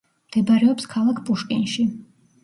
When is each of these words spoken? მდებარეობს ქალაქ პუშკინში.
მდებარეობს 0.29 0.87
ქალაქ 0.93 1.21
პუშკინში. 1.27 1.85